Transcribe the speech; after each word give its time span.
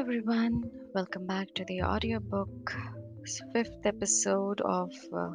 everyone, 0.00 0.64
welcome 0.94 1.26
back 1.26 1.52
to 1.52 1.62
the 1.66 1.82
audiobook 1.82 2.74
fifth 3.52 3.84
episode 3.84 4.58
of 4.62 4.90
uh, 5.14 5.32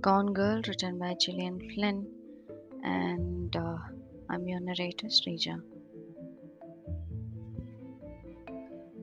Gone 0.00 0.32
Girl, 0.32 0.62
written 0.66 0.98
by 0.98 1.14
Gillian 1.20 1.60
Flynn, 1.74 2.06
and 2.82 3.54
uh, 3.54 3.76
I'm 4.30 4.48
your 4.48 4.60
narrator, 4.60 5.08
Srija. 5.08 5.60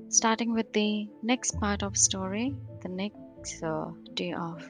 Starting 0.10 0.56
with 0.56 0.74
the 0.74 1.07
next 1.21 1.60
part 1.60 1.84
of 1.84 1.96
story, 1.96 2.56
the 2.82 2.89
next 2.89 3.61
uh, 3.61 3.92
day 4.16 4.34
off. 4.34 4.68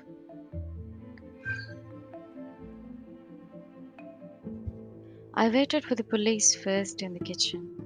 I 5.33 5.47
waited 5.47 5.85
for 5.85 5.95
the 5.95 6.03
police 6.03 6.53
first 6.53 7.01
in 7.01 7.13
the 7.13 7.21
kitchen 7.21 7.76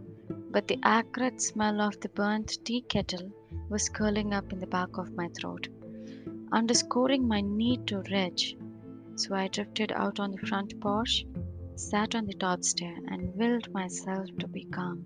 but 0.52 0.68
the 0.68 0.80
acrid 0.84 1.42
smell 1.42 1.80
of 1.82 2.00
the 2.02 2.10
burnt 2.10 2.58
tea 2.66 2.82
kettle 2.82 3.32
was 3.70 3.88
curling 3.88 4.34
up 4.34 4.52
in 4.52 4.60
the 4.60 4.68
back 4.68 4.98
of 4.98 5.16
my 5.16 5.30
throat, 5.30 5.70
underscoring 6.52 7.28
my 7.28 7.40
need 7.42 7.88
to 7.88 8.04
rage. 8.12 8.58
So 9.16 9.34
I 9.34 9.48
drifted 9.48 9.92
out 9.94 10.20
on 10.20 10.32
the 10.32 10.46
front 10.48 10.80
porch, 10.82 11.26
sat 11.76 12.16
on 12.16 12.26
the 12.26 12.34
top 12.34 12.64
stair, 12.64 12.98
and 13.08 13.36
willed 13.36 13.72
myself 13.72 14.28
to 14.40 14.48
be 14.48 14.66
calm. 14.66 15.06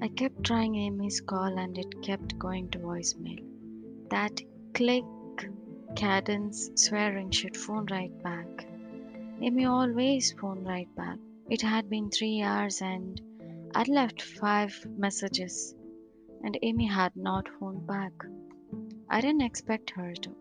I 0.00 0.08
kept 0.08 0.44
trying 0.44 0.76
Amy's 0.76 1.20
call 1.20 1.58
and 1.58 1.76
it 1.76 2.02
kept 2.02 2.38
going 2.38 2.68
to 2.70 2.78
voicemail. 2.78 3.42
That 4.10 4.40
click 4.74 5.04
cadence 5.96 6.70
swearing 6.76 7.32
she'd 7.32 7.56
phone 7.56 7.86
right 7.86 8.22
back. 8.22 8.68
Amy 9.40 9.64
always 9.64 10.32
phoned 10.32 10.66
right 10.68 10.94
back. 10.94 11.18
It 11.50 11.62
had 11.62 11.90
been 11.90 12.10
three 12.10 12.42
hours 12.42 12.80
and 12.80 13.20
I'd 13.74 13.88
left 13.88 14.22
five 14.22 14.86
messages, 14.96 15.74
and 16.42 16.58
Amy 16.62 16.86
had 16.86 17.14
not 17.16 17.48
phoned 17.58 17.86
back. 17.86 18.12
I 19.08 19.20
didn't 19.20 19.42
expect 19.42 19.90
her 19.90 20.14
to. 20.14 20.36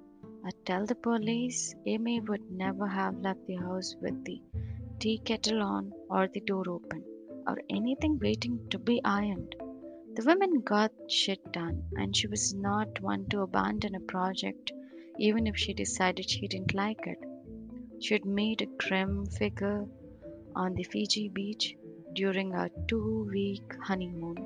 I'd 0.45 0.65
tell 0.65 0.85
the 0.85 0.95
police 0.95 1.75
Amy 1.85 2.19
would 2.21 2.49
never 2.51 2.87
have 2.87 3.19
left 3.19 3.45
the 3.45 3.55
house 3.55 3.95
with 4.01 4.23
the 4.25 4.41
tea 4.99 5.19
kettle 5.19 5.61
on 5.61 5.91
or 6.09 6.27
the 6.27 6.39
door 6.41 6.69
open 6.69 7.03
or 7.45 7.57
anything 7.69 8.17
waiting 8.19 8.59
to 8.69 8.79
be 8.79 9.01
ironed. 9.03 9.55
The 10.15 10.23
woman 10.25 10.61
got 10.61 10.91
shit 11.09 11.51
done, 11.51 11.83
and 11.93 12.15
she 12.15 12.27
was 12.27 12.53
not 12.53 13.01
one 13.01 13.27
to 13.29 13.41
abandon 13.41 13.95
a 13.95 13.99
project 13.99 14.71
even 15.19 15.47
if 15.47 15.57
she 15.57 15.73
decided 15.73 16.29
she 16.29 16.47
didn't 16.47 16.73
like 16.73 17.05
it. 17.07 17.19
She'd 17.99 18.25
made 18.25 18.61
a 18.61 18.67
grim 18.67 19.25
figure 19.25 19.85
on 20.55 20.73
the 20.73 20.83
Fiji 20.83 21.29
beach 21.29 21.75
during 22.17 22.53
our 22.55 22.69
two 22.87 23.29
week 23.31 23.73
honeymoon, 23.87 24.37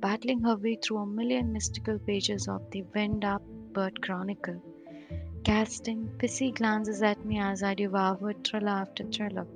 battling 0.00 0.40
her 0.42 0.56
way 0.56 0.76
through 0.82 0.98
a 0.98 1.06
million 1.06 1.52
mystical 1.52 1.98
pages 1.98 2.48
of 2.48 2.70
the 2.70 2.82
Wind 2.94 3.22
Up 3.22 3.42
Bird 3.74 4.00
Chronicle, 4.00 4.60
casting 5.44 6.08
pissy 6.16 6.54
glances 6.54 7.02
at 7.02 7.22
me 7.26 7.38
as 7.38 7.62
I 7.62 7.74
devoured 7.74 8.42
thriller 8.44 8.76
after 8.84 9.04
thriller. 9.04 9.46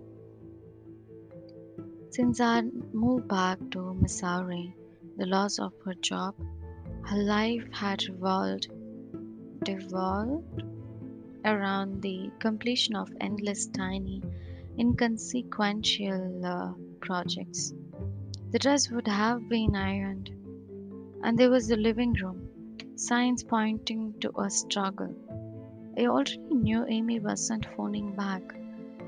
Since 2.10 2.40
our 2.40 2.62
move 2.92 3.27
back 3.27 3.58
to 3.70 3.94
Missouri, 3.94 4.74
the 5.16 5.27
loss 5.27 5.58
of 5.58 5.72
her 5.86 5.94
job, 5.94 6.34
her 7.06 7.22
life 7.22 7.66
had 7.72 8.06
revolved, 8.08 8.68
devolved 9.64 10.62
around 11.46 12.02
the 12.02 12.30
completion 12.38 12.96
of 12.96 13.08
endless 13.20 13.66
tiny, 13.68 14.22
inconsequential 14.78 16.44
uh, 16.44 16.72
projects. 17.06 17.72
The 18.50 18.58
dress 18.58 18.90
would 18.90 19.06
have 19.06 19.48
been 19.48 19.76
ironed, 19.76 20.30
and 21.22 21.38
there 21.38 21.50
was 21.50 21.68
the 21.68 21.76
living 21.76 22.14
room, 22.14 22.48
signs 22.96 23.44
pointing 23.44 24.14
to 24.20 24.33
a 24.40 24.50
struggle. 24.50 25.14
I 25.96 26.06
already 26.06 26.39
knew 26.50 26.84
Amy 26.89 27.20
wasn't 27.20 27.66
phoning 27.77 28.16
back. 28.16 28.42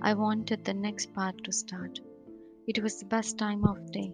I 0.01 0.15
wanted 0.15 0.65
the 0.65 0.75
next 0.75 1.13
part 1.13 1.43
to 1.45 1.53
start. 1.53 2.01
It 2.69 2.81
was 2.83 3.01
the 3.01 3.07
best 3.07 3.37
time 3.37 3.65
of 3.65 3.91
day. 3.91 4.13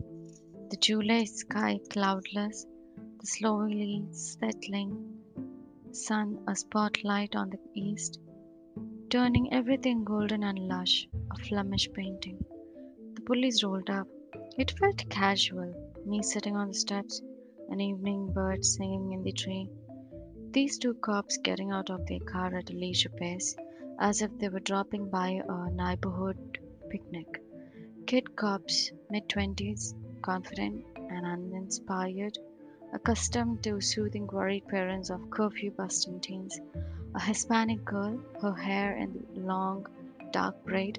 The 0.70 0.78
July 0.78 1.24
sky 1.24 1.78
cloudless, 1.90 2.66
the 3.20 3.26
slowly 3.26 4.02
settling 4.12 4.92
sun 5.92 6.38
a 6.48 6.56
spotlight 6.56 7.36
on 7.36 7.50
the 7.50 7.60
east, 7.74 8.18
turning 9.10 9.52
everything 9.52 10.04
golden 10.04 10.42
and 10.42 10.58
lush, 10.58 11.06
a 11.30 11.36
Flemish 11.36 11.92
painting 11.92 12.44
police 13.26 13.64
rolled 13.64 13.88
up. 13.88 14.06
It 14.58 14.72
felt 14.72 15.08
casual, 15.08 15.72
me 16.04 16.22
sitting 16.22 16.56
on 16.56 16.68
the 16.68 16.74
steps, 16.74 17.22
an 17.70 17.80
evening 17.80 18.32
bird 18.32 18.64
singing 18.64 19.12
in 19.12 19.22
the 19.22 19.32
tree. 19.32 19.70
These 20.50 20.78
two 20.78 20.94
cops 20.94 21.38
getting 21.38 21.70
out 21.70 21.90
of 21.90 22.06
their 22.06 22.20
car 22.20 22.54
at 22.54 22.70
a 22.70 22.74
leisure 22.74 23.08
pace, 23.08 23.56
as 23.98 24.20
if 24.20 24.30
they 24.38 24.48
were 24.48 24.60
dropping 24.60 25.08
by 25.08 25.42
a 25.48 25.70
neighborhood 25.70 26.58
picnic. 26.90 27.42
Kid 28.06 28.36
cops, 28.36 28.92
mid 29.10 29.28
twenties, 29.28 29.94
confident 30.20 30.84
and 30.96 31.24
uninspired, 31.24 32.38
accustomed 32.92 33.62
to 33.62 33.80
soothing 33.80 34.26
worried 34.26 34.68
parents 34.68 35.08
of 35.08 35.30
curfew 35.30 35.70
busting 35.70 36.20
teens. 36.20 36.60
A 37.14 37.20
Hispanic 37.20 37.84
girl, 37.84 38.20
her 38.42 38.54
hair 38.54 38.96
in 38.96 39.24
long, 39.34 39.86
dark 40.30 40.62
braid, 40.64 40.98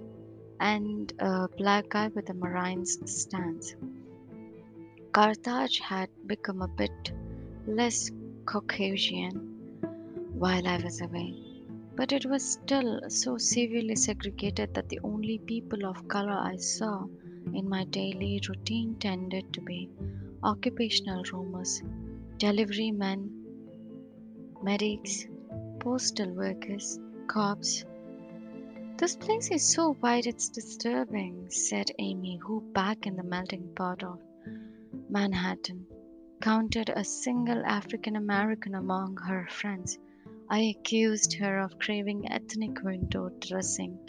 and 0.59 1.13
a 1.19 1.47
black 1.57 1.89
guy 1.89 2.07
with 2.09 2.29
a 2.29 2.33
marine's 2.33 2.97
stance. 3.11 3.75
Carthage 5.11 5.79
had 5.79 6.09
become 6.27 6.61
a 6.61 6.67
bit 6.67 7.11
less 7.67 8.11
Caucasian 8.45 9.35
while 10.33 10.67
I 10.67 10.77
was 10.83 11.01
away, 11.01 11.33
but 11.95 12.11
it 12.11 12.25
was 12.25 12.43
still 12.43 13.01
so 13.09 13.37
severely 13.37 13.95
segregated 13.95 14.73
that 14.73 14.89
the 14.89 14.99
only 15.03 15.37
people 15.39 15.85
of 15.85 16.07
color 16.07 16.37
I 16.37 16.57
saw 16.57 17.05
in 17.53 17.69
my 17.69 17.85
daily 17.85 18.41
routine 18.47 18.95
tended 18.95 19.53
to 19.53 19.61
be 19.61 19.89
occupational 20.43 21.23
roamers, 21.31 21.81
delivery 22.37 22.91
men, 22.91 23.31
medics, 24.61 25.25
postal 25.79 26.31
workers, 26.33 26.99
cops, 27.27 27.85
this 28.97 29.17
place 29.17 29.51
is 29.51 29.73
so 29.73 29.97
wide 30.01 30.25
it's 30.25 30.47
disturbing, 30.47 31.49
said 31.49 31.91
Amy, 31.99 32.37
who, 32.37 32.61
back 32.73 33.05
in 33.05 33.17
the 33.17 33.23
melting 33.23 33.67
pot 33.75 34.01
of 34.03 34.21
Manhattan, 35.09 35.85
counted 36.39 36.89
a 36.89 37.03
single 37.03 37.61
African 37.65 38.15
American 38.15 38.73
among 38.73 39.17
her 39.17 39.47
friends. 39.49 39.97
I 40.49 40.75
accused 40.77 41.33
her 41.33 41.59
of 41.59 41.77
craving 41.77 42.31
ethnic 42.31 42.81
window 42.83 43.29
dressing, 43.41 43.99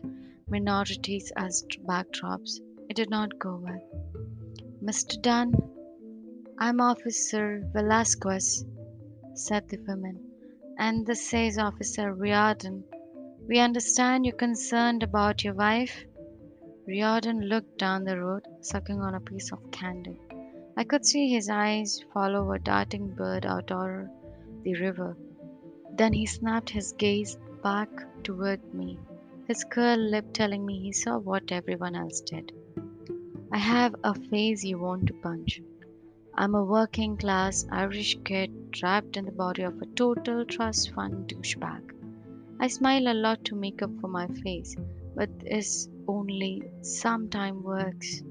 minorities 0.48 1.32
as 1.36 1.66
backdrops. 1.84 2.60
It 2.88 2.94
did 2.94 3.10
not 3.10 3.40
go 3.40 3.56
well. 3.56 3.82
Mr. 4.80 5.20
Dunne, 5.20 5.54
I'm 6.58 6.80
Officer 6.80 7.68
Velasquez, 7.72 8.64
said 9.34 9.68
the 9.68 9.78
woman, 9.78 10.20
and 10.78 11.04
this 11.04 11.28
says 11.28 11.58
Officer 11.58 12.14
Riordan. 12.14 12.84
We 13.48 13.60
understand 13.60 14.26
you're 14.26 14.34
concerned 14.34 15.04
about 15.04 15.44
your 15.44 15.54
wife. 15.54 16.04
Riordan 16.84 17.42
looked 17.42 17.78
down 17.78 18.02
the 18.02 18.20
road, 18.20 18.42
sucking 18.60 19.00
on 19.00 19.14
a 19.14 19.20
piece 19.20 19.52
of 19.52 19.70
candy. 19.70 20.18
I 20.76 20.82
could 20.82 21.06
see 21.06 21.28
his 21.28 21.48
eyes 21.48 22.04
follow 22.12 22.50
a 22.50 22.58
darting 22.58 23.14
bird 23.14 23.46
out 23.46 23.70
over 23.70 24.10
the 24.64 24.74
river. 24.74 25.16
Then 25.96 26.12
he 26.12 26.26
snapped 26.26 26.70
his 26.70 26.92
gaze 26.98 27.38
back 27.62 27.88
toward 28.24 28.74
me, 28.74 28.98
his 29.46 29.62
curled 29.62 30.00
lip 30.00 30.32
telling 30.32 30.66
me 30.66 30.80
he 30.80 30.90
saw 30.90 31.16
what 31.18 31.52
everyone 31.52 31.94
else 31.94 32.20
did. 32.22 32.50
I 33.52 33.58
have 33.58 33.94
a 34.02 34.12
face 34.12 34.64
you 34.64 34.80
want 34.80 35.06
to 35.06 35.14
punch. 35.14 35.62
I'm 36.34 36.56
a 36.56 36.64
working 36.64 37.16
class 37.16 37.64
Irish 37.70 38.18
kid 38.24 38.72
trapped 38.72 39.16
in 39.16 39.24
the 39.24 39.30
body 39.30 39.62
of 39.62 39.80
a 39.80 39.86
total 39.86 40.44
trust 40.44 40.92
fund 40.92 41.28
douchebag. 41.28 41.95
I 42.58 42.68
smile 42.68 43.08
a 43.08 43.14
lot 43.14 43.44
to 43.46 43.54
make 43.54 43.82
up 43.82 43.90
for 44.00 44.08
my 44.08 44.26
face, 44.28 44.74
but 45.14 45.28
this 45.40 45.88
only 46.08 46.62
sometime 46.82 47.62
works. 47.62 48.22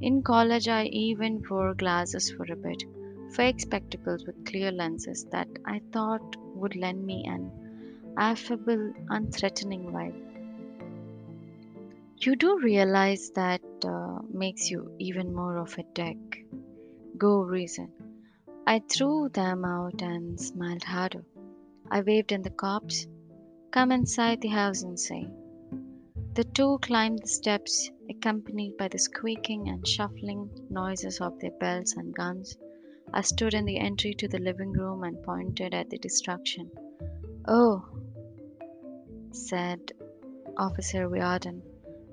In 0.00 0.22
college, 0.22 0.68
I 0.68 0.84
even 0.84 1.42
wore 1.48 1.74
glasses 1.74 2.30
for 2.30 2.44
a 2.52 2.56
bit, 2.56 2.84
fake 3.32 3.60
spectacles 3.60 4.24
with 4.26 4.44
clear 4.44 4.70
lenses 4.70 5.24
that 5.32 5.48
I 5.64 5.80
thought 5.92 6.36
would 6.54 6.76
lend 6.76 7.04
me 7.04 7.24
an 7.26 7.50
affable, 8.16 8.92
unthreatening 9.10 9.90
vibe. 9.90 10.20
You 12.18 12.36
do 12.36 12.60
realize 12.60 13.30
that 13.34 13.62
uh, 13.84 14.20
makes 14.32 14.70
you 14.70 14.94
even 15.00 15.34
more 15.34 15.56
of 15.56 15.76
a 15.76 15.82
dick. 15.92 16.46
Go 17.18 17.40
reason. 17.40 17.90
I 18.64 18.80
threw 18.88 19.28
them 19.28 19.64
out 19.64 20.02
and 20.02 20.40
smiled 20.40 20.84
harder. 20.84 21.24
I 21.90 22.02
waved 22.02 22.30
in 22.30 22.42
the 22.42 22.50
cops, 22.50 23.08
Come 23.72 23.90
inside 23.90 24.42
the 24.42 24.48
house 24.48 24.82
and 24.82 25.00
say. 25.00 25.26
The 26.34 26.44
two 26.44 26.78
climbed 26.82 27.20
the 27.20 27.28
steps, 27.28 27.90
accompanied 28.10 28.76
by 28.76 28.88
the 28.88 28.98
squeaking 28.98 29.70
and 29.70 29.88
shuffling 29.88 30.50
noises 30.68 31.22
of 31.22 31.40
their 31.40 31.52
belts 31.52 31.96
and 31.96 32.14
guns, 32.14 32.58
I 33.14 33.22
stood 33.22 33.54
in 33.54 33.64
the 33.64 33.78
entry 33.78 34.12
to 34.12 34.28
the 34.28 34.40
living 34.40 34.72
room 34.72 35.04
and 35.04 35.22
pointed 35.22 35.72
at 35.72 35.88
the 35.88 35.96
destruction. 35.96 36.70
Oh, 37.48 37.82
said 39.30 39.92
Officer 40.58 41.08
Riordan, 41.08 41.62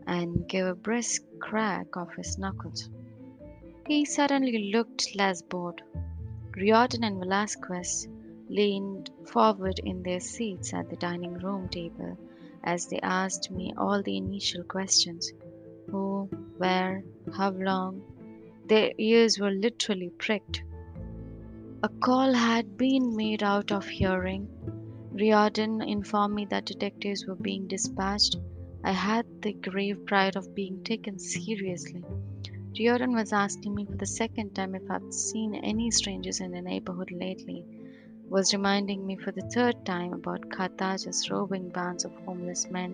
and 0.07 0.47
gave 0.47 0.65
a 0.65 0.75
brisk 0.75 1.23
crack 1.39 1.97
of 1.97 2.13
his 2.15 2.37
knuckles. 2.37 2.89
He 3.85 4.05
suddenly 4.05 4.71
looked 4.71 5.13
less 5.13 5.41
bored. 5.41 5.81
Riordan 6.55 7.03
and 7.03 7.19
Velasquez 7.19 8.07
leaned 8.47 9.08
forward 9.27 9.79
in 9.79 10.03
their 10.03 10.19
seats 10.19 10.73
at 10.73 10.89
the 10.89 10.95
dining 10.95 11.33
room 11.39 11.67
table 11.69 12.17
as 12.63 12.87
they 12.87 12.99
asked 13.01 13.51
me 13.51 13.73
all 13.77 14.01
the 14.03 14.17
initial 14.17 14.63
questions 14.63 15.31
who, 15.89 16.29
where, 16.57 17.03
how 17.35 17.51
long. 17.51 18.01
Their 18.65 18.91
ears 18.97 19.39
were 19.39 19.51
literally 19.51 20.11
pricked. 20.11 20.63
A 21.81 21.89
call 21.89 22.33
had 22.33 22.77
been 22.77 23.15
made 23.15 23.41
out 23.41 23.71
of 23.71 23.87
hearing. 23.87 24.47
Riordan 25.11 25.81
informed 25.81 26.35
me 26.35 26.45
that 26.45 26.65
detectives 26.65 27.25
were 27.25 27.35
being 27.35 27.67
dispatched. 27.67 28.37
I 28.83 28.91
had 28.91 29.25
the 29.41 29.53
grave 29.53 30.05
pride 30.05 30.35
of 30.35 30.53
being 30.53 30.83
taken 30.83 31.17
seriously. 31.19 32.03
Riordan 32.77 33.13
was 33.13 33.33
asking 33.33 33.75
me 33.75 33.85
for 33.85 33.97
the 33.97 34.05
second 34.05 34.53
time 34.55 34.75
if 34.75 34.89
I'd 34.89 35.13
seen 35.13 35.55
any 35.55 35.89
strangers 35.91 36.39
in 36.39 36.51
the 36.51 36.61
neighborhood 36.61 37.11
lately, 37.11 37.65
was 38.29 38.53
reminding 38.53 39.05
me 39.07 39.15
for 39.15 39.31
the 39.31 39.49
third 39.53 39.83
time 39.85 40.13
about 40.13 40.49
Carthage's 40.49 41.31
roving 41.31 41.69
bands 41.69 42.05
of 42.05 42.13
homeless 42.25 42.69
men 42.69 42.91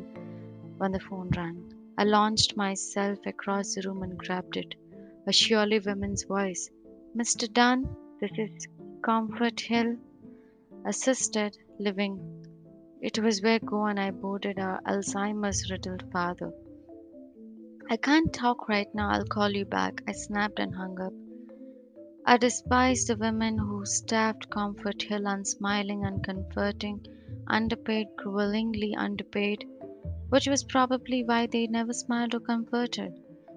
when 0.77 0.93
the 0.93 0.99
phone 0.99 1.29
rang. 1.35 1.73
I 1.97 2.05
launched 2.05 2.55
myself 2.55 3.19
across 3.25 3.75
the 3.75 3.81
room 3.85 4.03
and 4.03 4.17
grabbed 4.17 4.55
it. 4.55 4.75
A 5.27 5.33
surely 5.33 5.79
woman's 5.79 6.23
voice. 6.23 6.69
Mr. 7.17 7.51
Dunne, 7.51 7.89
this 8.21 8.31
is 8.37 8.67
Comfort 9.01 9.59
Hill, 9.59 9.97
assisted 10.85 11.57
living. 11.79 12.19
It 13.01 13.19
was 13.19 13.41
where 13.41 13.59
Go 13.59 13.85
and 13.85 13.99
I 13.99 14.11
boarded 14.11 14.57
our 14.57 14.79
Alzheimer's 14.83 15.69
riddled 15.69 16.03
father. 16.11 16.53
I 17.89 17.97
can't 17.97 18.31
talk 18.33 18.69
right 18.69 18.87
now, 18.93 19.09
I'll 19.09 19.25
call 19.25 19.49
you 19.49 19.65
back. 19.65 20.01
I 20.07 20.13
snapped 20.13 20.59
and 20.59 20.73
hung 20.73 20.99
up. 21.01 21.13
I 22.27 22.37
despised 22.37 23.07
the 23.07 23.17
women 23.17 23.59
who 23.59 23.85
staffed 23.85 24.49
Comfort 24.49 25.03
Hill, 25.03 25.27
unsmiling, 25.27 26.03
uncomforting, 26.05 27.05
underpaid, 27.45 28.07
cruelly 28.17 28.95
underpaid, 28.97 29.63
which 30.29 30.47
was 30.47 30.63
probably 30.63 31.23
why 31.23 31.45
they 31.45 31.67
never 31.67 31.93
smiled 31.93 32.33
or 32.33 32.39
comforted. 32.39 33.13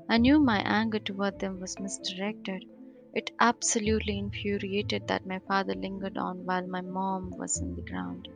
I 0.06 0.18
knew 0.18 0.38
my 0.38 0.58
anger 0.60 0.98
toward 0.98 1.38
them 1.38 1.60
was 1.60 1.80
misdirected. 1.80 2.66
It 3.14 3.30
absolutely 3.40 4.18
infuriated 4.18 5.08
that 5.08 5.26
my 5.26 5.38
father 5.38 5.72
lingered 5.74 6.18
on 6.18 6.44
while 6.44 6.66
my 6.66 6.82
mom 6.82 7.30
was 7.38 7.58
in 7.62 7.74
the 7.74 7.80
ground. 7.80 8.28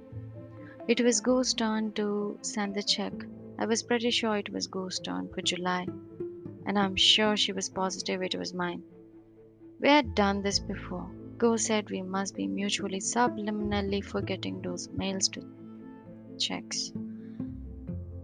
It 0.89 1.03
was 1.03 1.21
Go's 1.21 1.53
turn 1.53 1.93
to 1.93 2.39
send 2.41 2.75
the 2.75 2.83
check. 2.83 3.13
I 3.59 3.67
was 3.67 3.83
pretty 3.83 4.11
sure 4.11 4.39
it 4.39 4.51
was 4.51 4.67
Go's 4.67 4.99
turn 4.99 5.29
for 5.29 5.43
July, 5.43 5.87
and 6.65 6.79
I'm 6.79 6.97
sure 6.97 7.37
she 7.37 7.53
was 7.53 7.69
positive 7.69 8.23
it 8.23 8.35
was 8.35 8.55
mine. 8.55 8.83
We 9.83 9.89
had 9.89 10.15
done 10.15 10.43
this 10.43 10.61
before. 10.61 11.11
Go 11.39 11.57
said 11.57 11.91
we 11.91 12.03
must 12.03 12.37
be 12.37 12.47
mutually 12.47 13.01
subliminally 13.01 14.05
forgetting 14.05 14.63
those 14.63 14.89
mails 14.91 15.29
to 15.31 15.43
checks. 16.39 16.93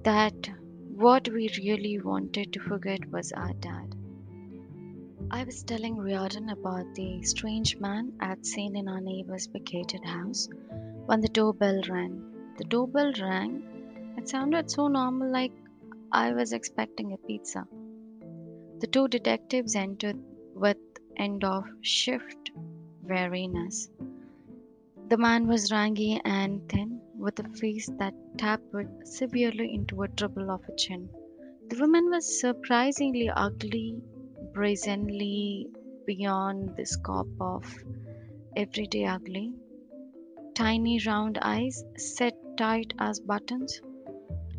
That 0.04 0.50
what 0.94 1.28
we 1.28 1.50
really 1.58 1.98
wanted 2.00 2.52
to 2.52 2.60
forget 2.60 3.10
was 3.10 3.32
our 3.32 3.52
dad. 3.54 3.96
I 5.32 5.42
was 5.42 5.64
telling 5.64 5.96
Riordan 5.96 6.48
about 6.50 6.94
the 6.94 7.22
strange 7.22 7.76
man 7.78 8.12
I'd 8.20 8.46
seen 8.46 8.76
in 8.76 8.88
our 8.88 9.00
neighbor's 9.00 9.46
vacated 9.46 10.04
house 10.04 10.48
when 11.06 11.20
the 11.20 11.28
doorbell 11.28 11.82
rang. 11.88 12.22
The 12.56 12.64
doorbell 12.64 13.12
rang 13.20 14.14
it 14.16 14.28
sounded 14.28 14.70
so 14.70 14.86
normal, 14.86 15.30
like 15.30 15.52
I 16.12 16.32
was 16.32 16.52
expecting 16.52 17.12
a 17.12 17.16
pizza. 17.16 17.66
The 18.78 18.86
two 18.86 19.08
detectives 19.08 19.74
entered 19.74 20.18
with 20.54 20.76
end 21.18 21.44
of 21.44 21.64
shift 21.82 22.50
weariness. 23.02 23.90
The 25.08 25.16
man 25.16 25.46
was 25.46 25.72
rangy 25.72 26.20
and 26.24 26.68
thin, 26.68 27.00
with 27.16 27.38
a 27.40 27.48
face 27.48 27.88
that 27.98 28.14
tapered 28.36 29.06
severely 29.06 29.74
into 29.74 30.02
a 30.02 30.08
dribble 30.08 30.50
of 30.50 30.62
a 30.68 30.76
chin. 30.76 31.08
The 31.68 31.78
woman 31.80 32.10
was 32.10 32.40
surprisingly 32.40 33.28
ugly, 33.30 34.00
brazenly 34.52 35.68
beyond 36.06 36.76
the 36.76 36.86
scope 36.86 37.34
of 37.40 37.64
everyday 38.56 39.04
ugly. 39.06 39.54
Tiny 40.54 41.00
round 41.06 41.38
eyes 41.40 41.84
set 41.96 42.34
tight 42.56 42.92
as 42.98 43.20
buttons, 43.20 43.80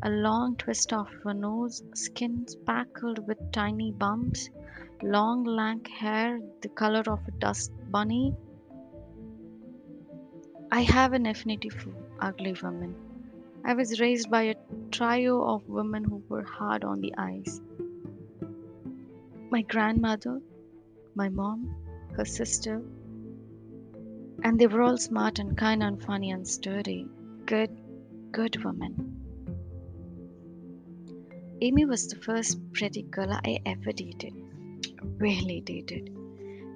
a 0.01 0.09
long 0.09 0.55
twist 0.55 0.93
of 0.93 1.09
her 1.23 1.33
nose, 1.33 1.83
skin 1.93 2.47
speckled 2.47 3.27
with 3.27 3.51
tiny 3.51 3.91
bumps, 3.91 4.49
long 5.03 5.43
lank 5.43 5.87
hair 5.89 6.39
the 6.61 6.69
color 6.69 7.03
of 7.07 7.19
a 7.27 7.31
dust 7.31 7.71
bunny. 7.91 8.33
I 10.71 10.81
have 10.81 11.13
an 11.13 11.25
affinity 11.25 11.69
for 11.69 11.91
ugly 12.19 12.55
women. 12.61 12.95
I 13.65 13.73
was 13.73 13.99
raised 13.99 14.29
by 14.29 14.43
a 14.43 14.55
trio 14.91 15.43
of 15.43 15.67
women 15.67 16.05
who 16.05 16.23
were 16.29 16.43
hard 16.43 16.85
on 16.85 17.01
the 17.01 17.13
eyes. 17.17 17.59
My 19.49 19.63
grandmother, 19.63 20.41
my 21.15 21.27
mom, 21.27 21.75
her 22.15 22.25
sister, 22.25 22.81
and 24.43 24.57
they 24.57 24.67
were 24.67 24.81
all 24.81 24.97
smart 24.97 25.39
and 25.39 25.57
kind 25.57 25.83
and 25.83 26.01
funny 26.01 26.31
and 26.31 26.47
sturdy. 26.47 27.07
Good, 27.45 27.71
good 28.31 28.63
women. 28.63 29.18
Amy 31.61 31.83
was 31.83 32.07
the 32.07 32.15
first 32.15 32.57
pretty 32.71 33.01
girl 33.01 33.33
I 33.33 33.59
ever 33.65 33.91
dated. 33.91 34.33
Really 35.17 35.59
dated. 35.59 36.09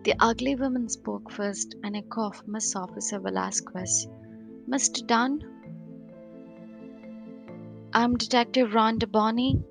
The 0.03 0.13
ugly 0.19 0.55
woman 0.55 0.89
spoke 0.89 1.31
first, 1.31 1.75
and 1.83 1.95
I 1.95 2.01
coughed 2.01 2.45
Miss 2.49 2.75
Officer 2.75 3.17
Velasquez. 3.17 4.09
Mr. 4.67 5.07
Dunne? 5.07 5.41
I'm 7.93 8.17
Detective 8.17 8.71
Rhonda 8.71 9.09
Boney. 9.09 9.63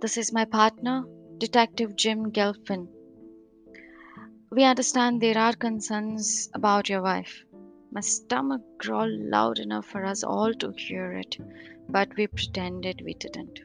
This 0.00 0.16
is 0.16 0.32
my 0.32 0.46
partner, 0.46 1.04
Detective 1.36 1.94
Jim 1.94 2.30
Gilpin. 2.30 2.88
We 4.50 4.64
understand 4.64 5.20
there 5.20 5.36
are 5.36 5.52
concerns 5.52 6.48
about 6.54 6.88
your 6.88 7.02
wife. 7.02 7.44
My 7.90 8.00
stomach 8.00 8.62
growled 8.78 9.20
loud 9.20 9.58
enough 9.58 9.84
for 9.84 10.06
us 10.06 10.24
all 10.24 10.54
to 10.54 10.72
hear 10.72 11.12
it, 11.12 11.36
but 11.90 12.16
we 12.16 12.28
pretended 12.28 13.02
we 13.04 13.12
didn't. 13.12 13.60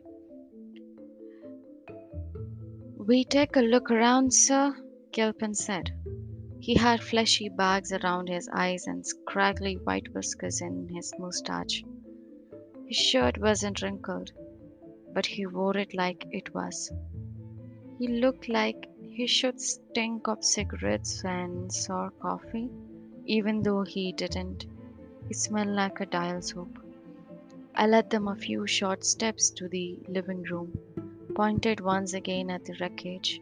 We 3.07 3.23
take 3.23 3.55
a 3.55 3.61
look 3.61 3.89
around, 3.89 4.33
sir, 4.33 4.75
Gilpin 5.13 5.55
said. 5.55 5.93
He 6.59 6.73
had 6.75 7.01
fleshy 7.01 7.47
bags 7.47 7.93
around 7.93 8.27
his 8.27 8.49
eyes 8.51 8.85
and 8.85 9.07
scraggly 9.07 9.75
white 9.75 10.13
whiskers 10.13 10.59
in 10.59 10.89
his 10.93 11.13
moustache. 11.17 11.85
His 12.85 12.97
shirt 12.97 13.37
wasn't 13.37 13.81
wrinkled, 13.81 14.33
but 15.13 15.25
he 15.25 15.45
wore 15.45 15.77
it 15.77 15.93
like 15.93 16.27
it 16.31 16.53
was. 16.53 16.91
He 17.97 18.09
looked 18.09 18.49
like 18.49 18.89
he 18.99 19.25
should 19.25 19.61
stink 19.61 20.27
of 20.27 20.43
cigarettes 20.43 21.23
and 21.23 21.71
sour 21.71 22.11
coffee, 22.21 22.69
even 23.25 23.61
though 23.61 23.83
he 23.83 24.11
didn't. 24.11 24.65
He 25.29 25.33
smelled 25.33 25.69
like 25.69 26.01
a 26.01 26.05
dial 26.05 26.41
soap. 26.41 26.77
I 27.73 27.87
led 27.87 28.09
them 28.09 28.27
a 28.27 28.35
few 28.35 28.67
short 28.67 29.05
steps 29.05 29.49
to 29.51 29.69
the 29.69 29.97
living 30.09 30.43
room 30.43 30.73
pointed 31.37 31.79
once 31.79 32.13
again 32.15 32.49
at 32.49 32.65
the 32.65 32.75
wreckage, 32.79 33.39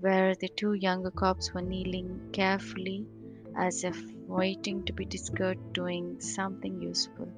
where 0.00 0.34
the 0.34 0.48
two 0.48 0.72
younger 0.72 1.10
cops 1.12 1.54
were 1.54 1.62
kneeling 1.62 2.08
carefully 2.32 3.06
as 3.56 3.84
if 3.84 3.96
waiting 4.26 4.84
to 4.84 4.92
be 4.92 5.04
discovered 5.04 5.72
doing 5.72 6.20
something 6.20 6.82
useful. 6.82 7.28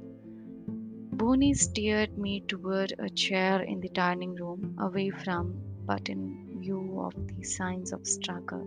Boney 1.12 1.52
steered 1.52 2.16
me 2.16 2.40
toward 2.40 2.94
a 2.98 3.10
chair 3.10 3.60
in 3.60 3.82
the 3.82 3.90
dining 3.90 4.34
room, 4.36 4.74
away 4.78 5.10
from 5.10 5.54
but 5.84 6.08
in 6.08 6.22
view 6.62 6.98
of 7.02 7.14
the 7.36 7.44
signs 7.44 7.92
of 7.92 8.06
struggle. 8.06 8.66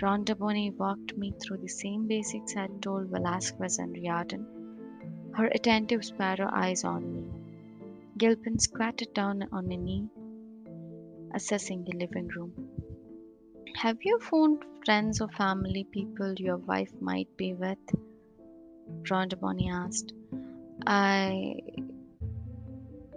Rhonda 0.00 0.34
Boney 0.34 0.70
walked 0.70 1.14
me 1.18 1.34
through 1.42 1.58
the 1.58 1.68
same 1.68 2.06
basics 2.06 2.56
I 2.56 2.62
had 2.62 2.80
told 2.80 3.10
Velasquez 3.10 3.78
and 3.78 3.94
Riordan, 3.94 4.46
her 5.34 5.48
attentive 5.48 6.06
sparrow 6.06 6.48
eyes 6.50 6.84
on 6.84 7.12
me. 7.12 7.24
Gilpin 8.16 8.58
squatted 8.58 9.12
down 9.12 9.46
on 9.52 9.70
a 9.70 9.76
knee 9.76 10.08
assessing 11.34 11.84
the 11.84 11.96
living 11.96 12.28
room. 12.28 12.52
Have 13.76 13.98
you 14.02 14.18
phoned 14.20 14.64
friends 14.84 15.20
or 15.20 15.28
family 15.28 15.86
people 15.92 16.34
your 16.36 16.56
wife 16.56 16.90
might 17.00 17.28
be 17.36 17.54
with? 17.54 17.78
Rhonda 19.02 19.38
Boney 19.38 19.70
asked. 19.70 20.12
I. 20.86 21.56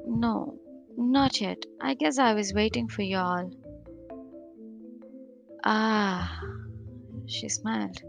No, 0.05 0.59
not 0.97 1.39
yet. 1.41 1.65
I 1.79 1.93
guess 1.93 2.19
I 2.19 2.33
was 2.33 2.53
waiting 2.53 2.87
for 2.87 3.01
y'all. 3.01 3.49
Ah, 5.63 6.41
she 7.25 7.49
smiled. 7.49 8.01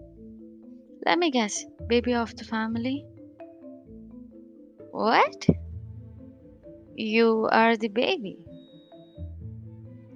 Let 1.07 1.19
me 1.19 1.31
guess, 1.31 1.65
baby 1.89 2.15
of 2.15 2.37
the 2.37 2.45
family? 2.45 3.05
What? 4.91 5.47
You 6.95 7.49
are 7.51 7.77
the 7.77 7.89
baby. 7.89 8.45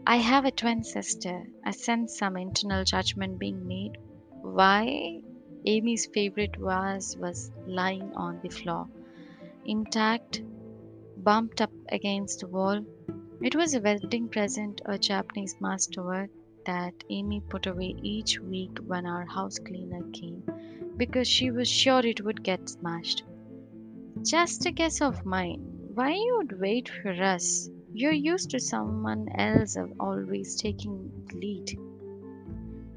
I 0.09 0.19
have 0.19 0.45
a 0.45 0.53
twin 0.53 0.85
sister. 0.85 1.49
I 1.65 1.73
sense 1.73 2.17
some 2.17 2.37
internal 2.37 2.85
judgment 2.85 3.41
being 3.41 3.67
made. 3.67 3.99
Why? 4.41 5.21
Amy's 5.65 6.07
favorite 6.07 6.55
vase 6.61 7.17
was 7.17 7.51
lying 7.67 8.13
on 8.15 8.39
the 8.41 8.49
floor, 8.49 8.87
intact, 9.65 10.45
bumped 11.17 11.61
up 11.61 11.73
against 11.89 12.39
the 12.39 12.47
wall. 12.47 12.85
It 13.43 13.57
was 13.57 13.75
a 13.75 13.81
wedding 13.81 14.29
present, 14.29 14.81
a 14.85 14.97
Japanese 14.97 15.57
masterwork 15.61 16.31
that 16.67 16.95
Amy 17.11 17.41
put 17.41 17.67
away 17.67 17.97
each 18.01 18.39
week 18.39 18.79
when 18.87 19.07
our 19.07 19.27
house 19.27 19.59
cleaner 19.59 20.03
came 20.13 20.45
because 20.97 21.27
she 21.27 21.51
was 21.51 21.69
sure 21.69 22.07
it 22.07 22.21
would 22.21 22.45
get 22.45 22.69
smashed. 22.69 23.25
Just 24.23 24.67
a 24.67 24.71
guess 24.71 25.01
of 25.01 25.27
mine. 25.27 25.91
Why 25.95 26.13
you 26.13 26.37
would 26.39 26.61
wait 26.61 26.89
for 26.89 27.11
us? 27.11 27.69
You're 27.99 28.13
used 28.13 28.51
to 28.51 28.61
someone 28.61 29.27
else 29.37 29.79
always 29.99 30.57
taking 30.57 31.11
lead. 31.33 31.79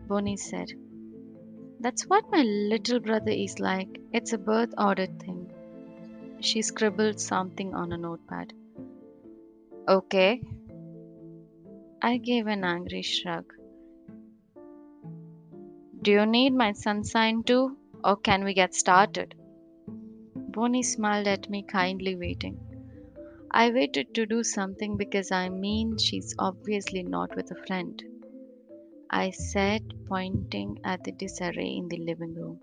Boney 0.09 0.35
said. 0.35 0.73
That's 1.79 2.05
what 2.09 2.29
my 2.33 2.41
little 2.41 2.99
brother 2.99 3.31
is 3.31 3.61
like. 3.61 4.01
It's 4.11 4.33
a 4.33 4.37
birth 4.37 4.73
order 4.77 5.05
thing. 5.05 5.53
She 6.41 6.61
scribbled 6.61 7.21
something 7.21 7.73
on 7.73 7.93
a 7.93 7.97
notepad. 7.97 8.51
Okay. 9.87 10.41
I 12.01 12.17
gave 12.17 12.47
an 12.47 12.65
angry 12.65 13.03
shrug. 13.03 13.53
Do 16.01 16.11
you 16.11 16.25
need 16.25 16.53
my 16.53 16.73
sun 16.73 17.05
sign 17.05 17.43
too? 17.43 17.77
Or 18.03 18.17
can 18.17 18.43
we 18.43 18.53
get 18.53 18.75
started? 18.75 19.33
Boney 20.35 20.83
smiled 20.83 21.27
at 21.27 21.49
me, 21.49 21.63
kindly 21.63 22.17
waiting. 22.17 22.59
I 23.51 23.71
waited 23.71 24.13
to 24.15 24.25
do 24.25 24.43
something 24.43 24.95
because 24.95 25.31
I 25.31 25.49
mean 25.49 25.97
she's 25.97 26.35
obviously 26.37 27.03
not 27.03 27.35
with 27.35 27.49
a 27.51 27.65
friend. 27.65 28.01
I 29.09 29.31
said, 29.31 29.93
pointing 30.07 30.79
at 30.83 31.03
the 31.03 31.11
disarray 31.11 31.77
in 31.77 31.87
the 31.87 31.97
living 31.97 32.35
room. 32.35 32.59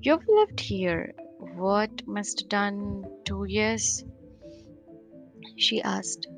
You've 0.00 0.26
lived 0.28 0.60
here, 0.60 1.14
what 1.38 2.06
must 2.06 2.48
done 2.48 3.04
two 3.24 3.44
years? 3.44 4.04
She 5.56 5.82
asked. 5.82 6.28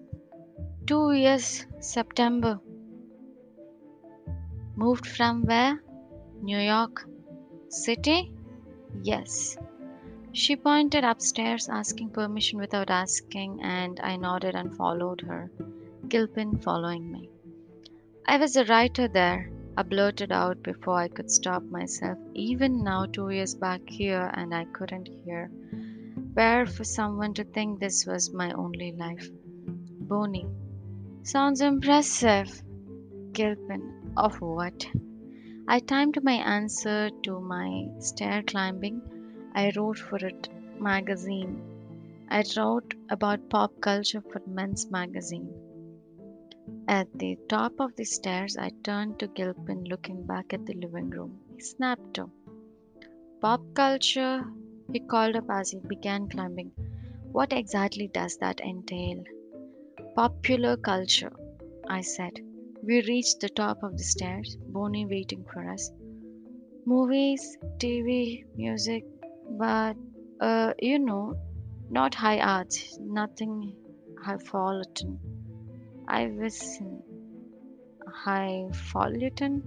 Two 0.86 1.12
years, 1.12 1.66
September. 1.80 2.60
Moved 4.74 5.06
from 5.06 5.44
where? 5.44 5.82
New 6.40 6.58
York 6.58 7.06
City? 7.68 8.32
Yes. 9.02 9.58
She 10.32 10.54
pointed 10.54 11.02
upstairs, 11.02 11.68
asking 11.68 12.10
permission 12.10 12.58
without 12.58 12.88
asking, 12.88 13.60
and 13.62 13.98
I 14.00 14.16
nodded 14.16 14.54
and 14.54 14.76
followed 14.76 15.22
her, 15.22 15.50
Gilpin 16.08 16.58
following 16.58 17.10
me. 17.10 17.28
I 18.26 18.36
was 18.36 18.54
a 18.54 18.64
writer 18.64 19.08
there, 19.08 19.50
I 19.76 19.82
blurted 19.82 20.30
out 20.30 20.62
before 20.62 20.98
I 20.98 21.08
could 21.08 21.30
stop 21.30 21.62
myself. 21.64 22.18
Even 22.34 22.84
now, 22.84 23.06
two 23.06 23.30
years 23.30 23.54
back 23.54 23.80
here, 23.88 24.30
and 24.34 24.54
I 24.54 24.66
couldn't 24.66 25.08
hear. 25.08 25.48
Where 26.34 26.66
for 26.66 26.84
someone 26.84 27.34
to 27.34 27.44
think 27.44 27.80
this 27.80 28.06
was 28.06 28.32
my 28.32 28.52
only 28.52 28.92
life. 28.92 29.28
Boney. 29.66 30.46
Sounds 31.22 31.60
impressive. 31.60 32.62
Gilpin. 33.32 34.12
Of 34.16 34.40
what? 34.40 34.86
I 35.66 35.78
timed 35.80 36.22
my 36.22 36.34
answer 36.34 37.10
to 37.22 37.40
my 37.40 37.88
stair 38.00 38.42
climbing. 38.42 39.00
I 39.54 39.72
wrote 39.76 39.98
for 39.98 40.16
it 40.16 40.48
magazine. 40.80 41.60
I 42.28 42.44
wrote 42.56 42.94
about 43.10 43.48
pop 43.50 43.72
culture 43.80 44.20
for 44.20 44.40
Men's 44.46 44.90
Magazine. 44.90 45.48
At 46.86 47.08
the 47.18 47.36
top 47.48 47.80
of 47.80 47.94
the 47.96 48.04
stairs, 48.04 48.56
I 48.56 48.70
turned 48.84 49.18
to 49.18 49.26
Gilpin, 49.28 49.84
looking 49.84 50.24
back 50.26 50.52
at 50.52 50.66
the 50.66 50.74
living 50.74 51.10
room. 51.10 51.40
He 51.54 51.60
snapped 51.60 52.14
to. 52.14 52.30
Pop 53.40 53.62
culture, 53.74 54.44
he 54.92 55.00
called 55.00 55.36
up 55.36 55.50
as 55.50 55.70
he 55.70 55.78
began 55.78 56.28
climbing. 56.28 56.72
What 57.32 57.52
exactly 57.52 58.08
does 58.08 58.36
that 58.38 58.60
entail? 58.60 59.24
Popular 60.14 60.76
culture, 60.76 61.32
I 61.88 62.00
said. 62.00 62.40
We 62.82 63.02
reached 63.02 63.40
the 63.40 63.48
top 63.48 63.82
of 63.82 63.96
the 63.96 64.04
stairs, 64.04 64.56
Boney 64.68 65.06
waiting 65.06 65.44
for 65.52 65.68
us. 65.68 65.90
Movies, 66.86 67.58
TV, 67.78 68.44
music, 68.56 69.04
but, 69.50 69.96
uh, 70.40 70.72
you 70.80 70.98
know, 70.98 71.34
not 71.90 72.14
high 72.14 72.38
art 72.38 72.74
nothing 73.00 73.74
highfalutin. 74.24 75.18
I 76.06 76.26
was 76.26 76.80
highfalutin. 78.24 79.62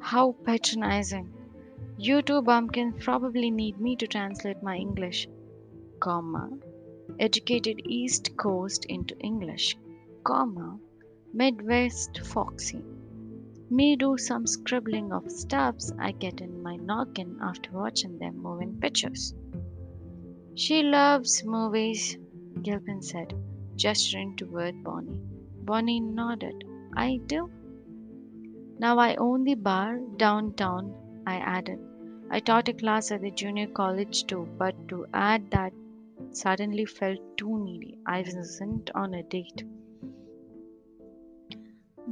How 0.00 0.32
patronizing. 0.44 1.32
You 1.98 2.22
two 2.22 2.42
bumpkins 2.42 3.02
probably 3.02 3.50
need 3.50 3.80
me 3.80 3.96
to 3.96 4.06
translate 4.06 4.62
my 4.62 4.76
English, 4.76 5.26
comma, 6.00 6.50
educated 7.18 7.80
East 7.86 8.36
Coast 8.36 8.84
into 8.84 9.18
English, 9.18 9.76
comma, 10.22 10.78
Midwest 11.32 12.20
foxy. 12.24 12.82
Me 13.68 13.96
do 13.96 14.16
some 14.16 14.46
scribbling 14.46 15.12
of 15.12 15.30
stuffs 15.30 15.92
I 15.98 16.12
get 16.12 16.40
in 16.40 16.62
my 16.62 16.76
noggin 16.76 17.38
after 17.40 17.72
watching 17.72 18.18
them 18.18 18.42
moving 18.42 18.78
pictures. 18.80 19.34
She 20.54 20.82
loves 20.82 21.44
movies, 21.44 22.16
Gilpin 22.62 23.02
said 23.02 23.34
gesturing 23.76 24.36
toward 24.36 24.82
Boney. 24.82 25.20
Boney 25.64 26.00
nodded. 26.00 26.64
I 26.96 27.20
do. 27.26 27.50
Now 28.78 28.98
I 28.98 29.16
own 29.16 29.44
the 29.44 29.54
bar 29.54 29.98
downtown, 30.16 30.94
I 31.26 31.36
added. 31.36 31.78
I 32.30 32.40
taught 32.40 32.68
a 32.68 32.72
class 32.72 33.10
at 33.10 33.20
the 33.20 33.30
junior 33.30 33.66
college 33.66 34.24
too, 34.26 34.48
but 34.58 34.88
to 34.88 35.06
add 35.12 35.50
that 35.50 35.72
suddenly 36.30 36.84
felt 36.86 37.18
too 37.36 37.62
needy. 37.64 37.98
I 38.06 38.20
wasn't 38.20 38.90
on 38.94 39.14
a 39.14 39.22
date. 39.22 39.64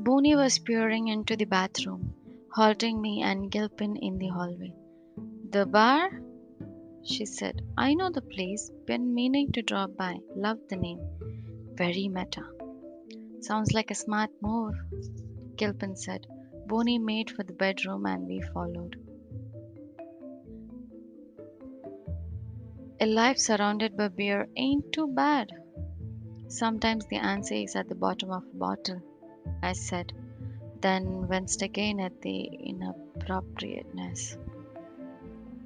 Boney 0.05 0.37
was 0.37 0.59
peering 0.59 1.09
into 1.09 1.35
the 1.35 1.47
bathroom, 1.47 2.13
halting 2.53 3.01
me 3.01 3.23
and 3.23 3.51
Gilpin 3.51 3.97
in 3.97 4.19
the 4.19 4.29
hallway. 4.29 4.75
The 5.49 5.65
bar? 5.65 6.11
She 7.03 7.25
said. 7.25 7.63
I 7.79 7.95
know 7.95 8.11
the 8.11 8.21
place. 8.21 8.71
Been 8.85 9.15
meaning 9.15 9.51
to 9.53 9.63
drop 9.63 9.97
by. 9.97 10.19
Love 10.37 10.59
the 10.69 10.77
name. 10.77 11.01
Very 11.73 12.09
meta. 12.09 12.43
Sounds 13.41 13.73
like 13.73 13.91
a 13.91 13.95
smart 13.95 14.29
move, 14.43 14.75
Gilpin 15.57 15.97
said. 15.97 16.27
Bonnie 16.67 16.99
made 16.99 17.31
for 17.31 17.43
the 17.43 17.55
bedroom 17.55 18.05
and 18.05 18.27
we 18.27 18.43
followed. 18.53 18.97
A 23.01 23.07
life 23.07 23.39
surrounded 23.39 23.97
by 23.97 24.09
beer 24.09 24.49
ain't 24.57 24.93
too 24.93 25.07
bad. 25.07 25.51
Sometimes 26.49 27.07
the 27.07 27.17
answer 27.17 27.55
is 27.55 27.75
at 27.75 27.89
the 27.89 27.95
bottom 27.95 28.31
of 28.31 28.45
a 28.45 28.57
bottle, 28.57 29.01
I 29.63 29.73
said, 29.73 30.13
then 30.81 31.29
winced 31.29 31.63
again 31.63 32.01
at 32.01 32.21
the 32.21 32.45
inappropriateness. 32.45 34.37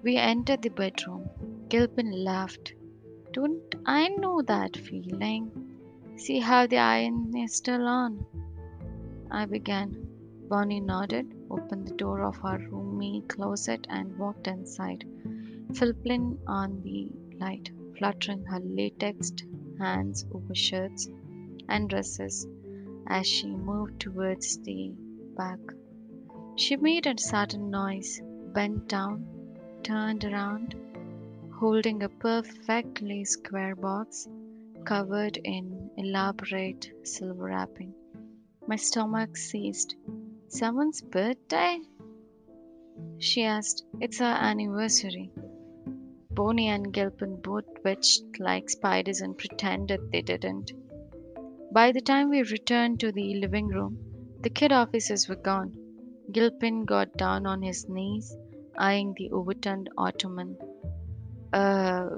We 0.03 0.17
entered 0.17 0.63
the 0.63 0.69
bedroom. 0.69 1.29
Gilpin 1.69 2.13
laughed. 2.25 2.75
Don't 3.33 3.75
I 3.85 4.09
know 4.09 4.43
that 4.43 4.77
feeling? 4.77 5.51
See 6.17 6.39
how 6.39 6.67
the 6.67 6.79
iron 6.79 7.37
is 7.37 7.55
still 7.55 7.87
on. 7.87 8.25
I 9.31 9.45
began. 9.47 10.07
Boney 10.49 10.81
nodded, 10.81 11.35
opened 11.51 11.89
the 11.89 11.95
door 11.95 12.23
of 12.23 12.37
her 12.39 12.59
roomy 12.71 13.23
closet, 13.29 13.87
and 13.91 14.17
walked 14.17 14.47
inside, 14.47 15.05
flipping 15.75 16.39
on 16.47 16.81
the 16.83 17.09
light, 17.39 17.71
fluttering 17.99 18.45
her 18.45 18.61
latexed 18.61 19.43
hands 19.79 20.25
over 20.33 20.55
shirts 20.55 21.09
and 21.69 21.91
dresses 21.91 22.47
as 23.09 23.27
she 23.27 23.49
moved 23.49 23.99
towards 24.01 24.59
the 24.59 24.93
back. 25.37 25.59
She 26.57 26.77
made 26.77 27.07
a 27.07 27.19
sudden 27.19 27.71
noise, 27.71 28.21
bent 28.53 28.89
down, 28.89 29.27
turned 29.83 30.25
around, 30.25 30.75
holding 31.59 32.03
a 32.03 32.09
perfectly 32.09 33.25
square 33.25 33.75
box 33.75 34.29
covered 34.85 35.37
in 35.39 35.91
elaborate 35.97 36.91
silver 37.03 37.45
wrapping. 37.45 37.95
My 38.67 38.77
stomach 38.77 39.37
seized. 39.37 39.95
Someone's 40.49 41.01
birthday? 41.01 41.81
She 43.19 43.43
asked. 43.45 43.85
It's 44.01 44.21
our 44.21 44.37
anniversary. 44.37 45.31
Boney 46.31 46.69
and 46.69 46.93
Gilpin 46.93 47.41
both 47.41 47.65
twitched 47.81 48.39
like 48.39 48.71
spiders 48.71 49.21
and 49.21 49.37
pretended 49.37 50.13
they 50.13 50.23
didn't. 50.23 50.73
By 51.71 51.93
the 51.93 52.01
time 52.01 52.31
we 52.31 52.43
returned 52.43 53.01
to 53.01 53.13
the 53.13 53.35
living 53.35 53.69
room, 53.69 53.99
the 54.41 54.51
kid 54.51 54.73
officers 54.73 55.29
were 55.29 55.37
gone. 55.37 55.73
Gilpin 56.33 56.85
got 56.85 57.13
down 57.17 57.47
on 57.47 57.61
his 57.63 57.89
knees, 57.89 58.37
eyeing 58.77 59.15
the 59.19 59.31
overturned 59.31 59.91
ottoman. 59.99 60.57
Uh, 61.53 62.09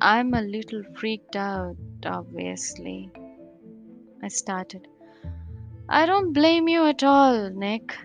I'm 0.00 0.34
a 0.34 0.42
little 0.42 0.82
freaked 0.94 1.36
out, 1.36 1.76
obviously. 2.04 3.10
I 4.22 4.28
started. 4.28 4.86
I 5.88 6.06
don't 6.06 6.32
blame 6.32 6.68
you 6.68 6.86
at 6.86 7.02
all, 7.02 7.50
Nick, 7.50 7.96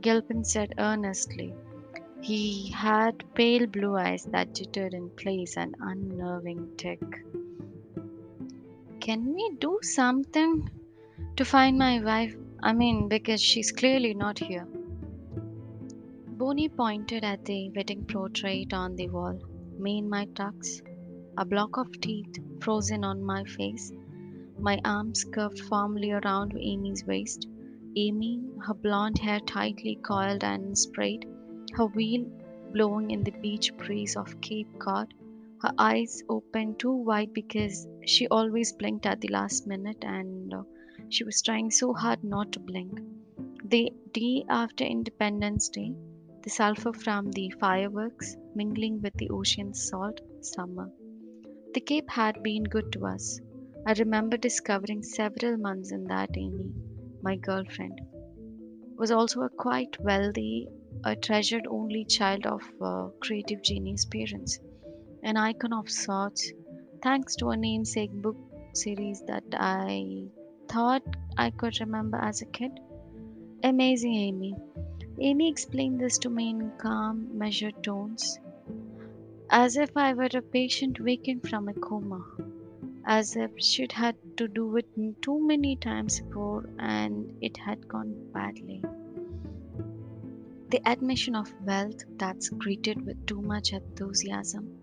Gilpin 0.00 0.44
said 0.44 0.74
earnestly. 0.78 1.54
He 2.20 2.70
had 2.70 3.24
pale 3.34 3.66
blue 3.66 3.96
eyes 3.96 4.24
that 4.24 4.54
jittered 4.54 4.92
in 4.92 5.10
place 5.10 5.56
an 5.56 5.74
unnerving 5.80 6.76
tick. 6.76 7.00
Can 9.00 9.34
we 9.34 9.56
do 9.58 9.78
something 9.82 10.68
to 11.36 11.44
find 11.44 11.78
my 11.78 12.02
wife? 12.02 12.36
I 12.62 12.74
mean, 12.74 13.08
because 13.08 13.40
she's 13.40 13.72
clearly 13.72 14.12
not 14.12 14.38
here. 14.38 14.66
Boney 16.28 16.68
pointed 16.68 17.24
at 17.24 17.46
the 17.46 17.70
wedding 17.70 18.04
portrait 18.04 18.74
on 18.74 18.96
the 18.96 19.08
wall. 19.08 19.38
Me 19.78 19.98
in 19.98 20.08
my 20.08 20.26
tux, 20.26 20.82
a 21.38 21.46
block 21.46 21.78
of 21.78 21.98
teeth 22.02 22.38
frozen 22.60 23.02
on 23.02 23.22
my 23.22 23.42
face, 23.44 23.90
my 24.58 24.78
arms 24.84 25.24
curved 25.24 25.60
firmly 25.60 26.10
around 26.12 26.54
Amy's 26.58 27.06
waist. 27.06 27.48
Amy, 27.96 28.42
her 28.66 28.74
blonde 28.74 29.18
hair 29.18 29.40
tightly 29.40 29.96
coiled 29.96 30.44
and 30.44 30.76
sprayed, 30.76 31.26
her 31.72 31.86
wheel 31.86 32.26
blowing 32.74 33.10
in 33.10 33.24
the 33.24 33.32
beach 33.40 33.74
breeze 33.78 34.14
of 34.14 34.40
Cape 34.42 34.78
Cod, 34.78 35.14
her 35.62 35.72
eyes 35.78 36.22
open 36.28 36.74
too 36.76 36.92
wide 36.92 37.32
because 37.32 37.86
she 38.10 38.26
always 38.28 38.72
blinked 38.72 39.06
at 39.06 39.20
the 39.20 39.28
last 39.28 39.66
minute 39.66 40.02
and 40.02 40.52
uh, 40.52 40.62
she 41.08 41.22
was 41.22 41.40
trying 41.42 41.70
so 41.70 41.92
hard 41.92 42.22
not 42.24 42.50
to 42.52 42.58
blink. 42.58 43.00
The 43.64 43.92
day 44.12 44.44
after 44.48 44.84
Independence 44.84 45.68
Day, 45.68 45.94
the 46.42 46.50
sulfur 46.50 46.92
from 46.92 47.30
the 47.30 47.50
fireworks 47.60 48.36
mingling 48.54 49.00
with 49.00 49.14
the 49.14 49.30
ocean's 49.30 49.88
salt 49.88 50.20
summer. 50.40 50.90
The 51.74 51.80
Cape 51.80 52.10
had 52.10 52.42
been 52.42 52.64
good 52.64 52.90
to 52.92 53.06
us. 53.06 53.40
I 53.86 53.92
remember 53.92 54.36
discovering 54.36 55.02
several 55.02 55.56
months 55.56 55.92
in 55.92 56.04
that 56.04 56.30
Amy, 56.36 56.72
my 57.22 57.36
girlfriend, 57.36 58.00
was 58.96 59.10
also 59.10 59.42
a 59.42 59.48
quite 59.48 59.96
wealthy, 60.00 60.68
a 61.04 61.14
treasured 61.14 61.66
only 61.68 62.04
child 62.04 62.46
of 62.46 62.62
uh, 62.82 63.08
creative 63.20 63.62
genius 63.62 64.04
parents, 64.04 64.58
an 65.22 65.36
icon 65.36 65.72
of 65.72 65.88
sorts, 65.88 66.52
thanks 67.02 67.36
to 67.36 67.48
a 67.48 67.56
namesake 67.56 68.12
book 68.12 68.36
series 68.74 69.22
that 69.26 69.44
I 69.54 70.26
thought 70.68 71.02
I 71.36 71.50
could 71.50 71.80
remember 71.80 72.18
as 72.18 72.42
a 72.42 72.46
kid. 72.46 72.72
Amazing 73.62 74.14
Amy. 74.14 74.54
Amy 75.18 75.48
explained 75.48 76.00
this 76.00 76.18
to 76.18 76.30
me 76.30 76.50
in 76.50 76.72
calm, 76.78 77.38
measured 77.38 77.82
tones, 77.82 78.38
as 79.50 79.76
if 79.76 79.96
I 79.96 80.12
were 80.14 80.28
a 80.34 80.42
patient 80.42 81.00
waking 81.00 81.40
from 81.40 81.68
a 81.68 81.74
coma, 81.74 82.24
as 83.04 83.34
if 83.36 83.50
she'd 83.58 83.92
had 83.92 84.16
to 84.36 84.46
do 84.48 84.76
it 84.76 84.86
too 85.22 85.46
many 85.46 85.76
times 85.76 86.20
before 86.20 86.68
and 86.78 87.36
it 87.40 87.56
had 87.56 87.88
gone 87.88 88.14
badly. 88.32 88.82
The 90.68 90.86
admission 90.86 91.34
of 91.34 91.52
wealth 91.64 92.04
that's 92.16 92.48
greeted 92.50 93.04
with 93.04 93.26
too 93.26 93.42
much 93.42 93.72
enthusiasm, 93.72 94.79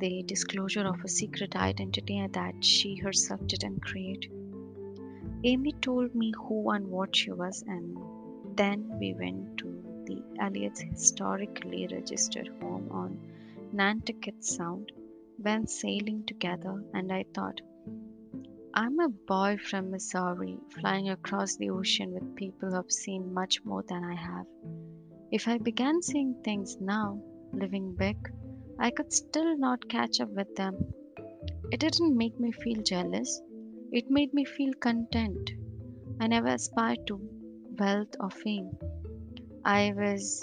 the 0.00 0.22
disclosure 0.22 0.86
of 0.86 1.04
a 1.04 1.08
secret 1.08 1.54
identity 1.54 2.26
that 2.32 2.64
she 2.64 2.96
herself 2.96 3.46
didn't 3.46 3.84
create. 3.84 4.30
Amy 5.44 5.72
told 5.80 6.14
me 6.14 6.32
who 6.36 6.70
and 6.70 6.86
what 6.86 7.14
she 7.14 7.30
was, 7.30 7.62
and 7.66 7.96
then 8.56 8.98
we 8.98 9.14
went 9.14 9.58
to 9.58 9.68
the 10.06 10.22
Elliotts' 10.40 10.80
historically 10.80 11.86
registered 11.90 12.48
home 12.60 12.88
on 12.90 13.18
Nantucket 13.72 14.42
Sound, 14.42 14.90
went 15.38 15.70
sailing 15.70 16.24
together, 16.26 16.82
and 16.94 17.12
I 17.12 17.24
thought, 17.34 17.60
I'm 18.72 19.00
a 19.00 19.08
boy 19.08 19.58
from 19.58 19.90
Missouri 19.90 20.58
flying 20.70 21.10
across 21.10 21.56
the 21.56 21.70
ocean 21.70 22.12
with 22.12 22.36
people 22.36 22.70
who 22.70 22.76
have 22.76 22.90
seen 22.90 23.34
much 23.34 23.64
more 23.64 23.82
than 23.88 24.04
I 24.04 24.14
have. 24.14 24.46
If 25.30 25.46
I 25.46 25.58
began 25.58 26.02
seeing 26.02 26.34
things 26.42 26.78
now, 26.80 27.22
living 27.52 27.94
big, 27.94 28.16
I 28.82 28.90
could 28.90 29.12
still 29.12 29.58
not 29.58 29.90
catch 29.90 30.20
up 30.20 30.30
with 30.30 30.56
them. 30.56 30.74
It 31.70 31.80
didn't 31.80 32.16
make 32.16 32.40
me 32.40 32.50
feel 32.50 32.82
jealous, 32.82 33.42
it 33.92 34.10
made 34.10 34.32
me 34.32 34.46
feel 34.46 34.72
content. 34.72 35.50
I 36.18 36.26
never 36.28 36.48
aspired 36.48 37.06
to 37.08 37.20
wealth 37.78 38.16
or 38.18 38.30
fame. 38.30 38.70
I 39.66 39.92
was 39.94 40.42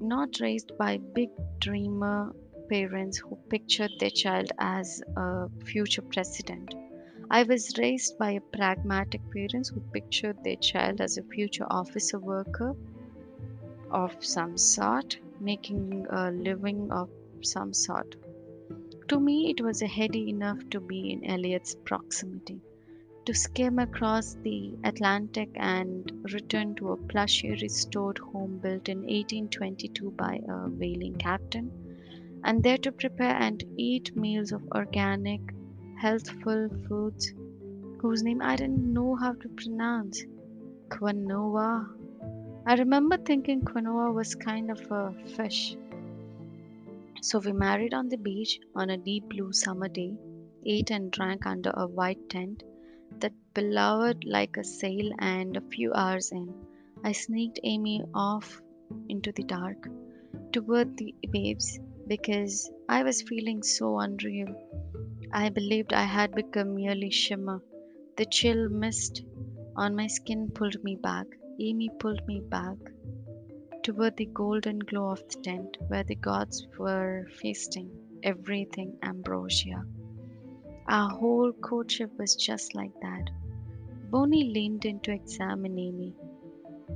not 0.00 0.40
raised 0.40 0.72
by 0.78 0.96
big 0.96 1.28
dreamer 1.58 2.34
parents 2.70 3.18
who 3.18 3.36
pictured 3.50 3.92
their 4.00 4.10
child 4.10 4.50
as 4.58 5.02
a 5.18 5.50
future 5.66 6.02
president. 6.02 6.74
I 7.30 7.42
was 7.42 7.76
raised 7.76 8.16
by 8.16 8.30
a 8.30 8.40
pragmatic 8.40 9.20
parents 9.30 9.68
who 9.68 9.80
pictured 9.92 10.42
their 10.42 10.56
child 10.56 11.02
as 11.02 11.18
a 11.18 11.22
future 11.22 11.66
officer 11.70 12.18
worker 12.18 12.74
of 13.90 14.24
some 14.24 14.56
sort, 14.56 15.18
making 15.38 16.06
a 16.08 16.30
living 16.30 16.90
of 16.90 17.10
some 17.44 17.72
sort. 17.72 18.16
To 19.08 19.18
me, 19.18 19.50
it 19.50 19.60
was 19.60 19.82
a 19.82 19.86
heady 19.86 20.28
enough 20.30 20.58
to 20.70 20.80
be 20.80 21.10
in 21.10 21.24
Elliott's 21.24 21.74
proximity, 21.84 22.60
to 23.24 23.34
skim 23.34 23.78
across 23.78 24.34
the 24.42 24.74
Atlantic 24.84 25.50
and 25.54 26.10
return 26.32 26.74
to 26.76 26.92
a 26.92 26.96
plushy 26.96 27.50
restored 27.50 28.18
home 28.18 28.58
built 28.58 28.88
in 28.88 28.98
1822 28.98 30.10
by 30.10 30.40
a 30.48 30.68
whaling 30.68 31.16
captain 31.16 31.70
and 32.44 32.62
there 32.62 32.78
to 32.78 32.92
prepare 32.92 33.34
and 33.36 33.64
eat 33.76 34.16
meals 34.16 34.52
of 34.52 34.62
organic, 34.74 35.40
healthful 35.96 36.68
foods 36.86 37.34
whose 38.00 38.22
name 38.22 38.40
I 38.40 38.56
didn't 38.56 38.92
know 38.92 39.16
how 39.16 39.32
to 39.32 39.48
pronounce. 39.48 40.24
Quinoa. 40.88 41.88
I 42.66 42.74
remember 42.74 43.16
thinking 43.16 43.62
quinoa 43.62 44.14
was 44.14 44.34
kind 44.34 44.70
of 44.70 44.80
a 44.90 45.12
fish. 45.36 45.76
So 47.20 47.40
we 47.40 47.52
married 47.52 47.94
on 47.94 48.08
the 48.08 48.16
beach 48.16 48.60
on 48.74 48.90
a 48.90 48.96
deep 48.96 49.28
blue 49.28 49.52
summer 49.52 49.88
day, 49.88 50.16
ate 50.64 50.90
and 50.90 51.10
drank 51.10 51.46
under 51.46 51.70
a 51.70 51.86
white 51.86 52.28
tent 52.30 52.62
that 53.20 53.32
billowed 53.54 54.24
like 54.24 54.56
a 54.56 54.64
sail, 54.64 55.10
and 55.18 55.56
a 55.56 55.60
few 55.60 55.92
hours 55.92 56.30
in, 56.30 56.54
I 57.02 57.12
sneaked 57.12 57.60
Amy 57.64 58.04
off 58.14 58.60
into 59.08 59.32
the 59.32 59.42
dark 59.42 59.88
toward 60.52 60.96
the 60.96 61.14
waves 61.34 61.78
because 62.06 62.70
I 62.88 63.02
was 63.02 63.22
feeling 63.22 63.62
so 63.62 63.98
unreal. 63.98 64.54
I 65.32 65.48
believed 65.48 65.92
I 65.92 66.04
had 66.04 66.34
become 66.34 66.74
merely 66.74 67.10
shimmer. 67.10 67.60
The 68.16 68.26
chill 68.26 68.68
mist 68.68 69.22
on 69.76 69.94
my 69.94 70.06
skin 70.06 70.50
pulled 70.54 70.82
me 70.82 70.96
back. 70.96 71.26
Amy 71.60 71.90
pulled 71.98 72.26
me 72.26 72.40
back 72.40 72.76
toward 73.88 74.14
the 74.18 74.26
golden 74.26 74.78
glow 74.80 75.08
of 75.08 75.22
the 75.30 75.40
tent 75.42 75.78
where 75.88 76.04
the 76.04 76.14
gods 76.14 76.66
were 76.78 77.26
feasting 77.40 77.90
everything 78.22 78.94
ambrosia. 79.02 79.82
Our 80.86 81.08
whole 81.08 81.52
courtship 81.52 82.10
was 82.18 82.36
just 82.36 82.74
like 82.74 82.92
that. 83.00 83.30
Boney 84.10 84.50
leaned 84.52 84.84
in 84.84 85.00
to 85.00 85.12
examine 85.12 85.78
Amy. 85.78 86.14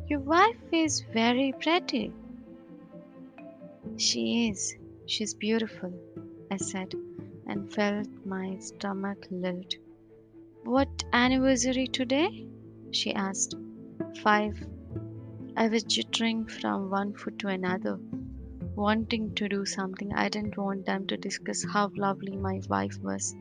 Your 0.07 0.21
wife 0.21 0.61
is 0.71 1.03
very 1.15 1.55
pretty. 1.59 2.13
She 3.97 4.51
is, 4.51 4.77
She's 5.07 5.33
beautiful, 5.33 5.95
I 6.51 6.59
said, 6.59 6.93
and 7.47 7.73
felt 7.73 8.09
my 8.27 8.59
stomach 8.59 9.27
lilt. 9.31 9.77
What 10.65 11.05
anniversary 11.15 11.87
today? 11.87 12.47
she 12.91 13.15
asked. 13.15 13.55
Five. 14.23 14.63
I 15.55 15.69
was 15.69 15.85
jittering 15.85 16.51
from 16.51 16.89
one 16.89 17.13
foot 17.13 17.39
to 17.41 17.49
another, 17.49 18.01
wanting 18.75 19.35
to 19.35 19.49
do 19.49 19.67
something. 19.67 20.13
I 20.15 20.31
didn't 20.31 20.57
want 20.57 20.87
them 20.87 21.07
to 21.09 21.17
discuss 21.17 21.63
how 21.63 21.91
lovely 21.95 22.37
my 22.37 22.61
wife 22.69 22.99
was. 23.03 23.37